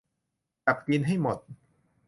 [0.65, 1.37] จับกินให้หมด